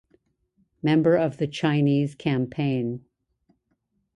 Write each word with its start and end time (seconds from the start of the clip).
Member 0.81 1.15
of 1.15 1.37
the 1.37 1.45
Chinese 1.45 2.15
campaign. 2.15 3.05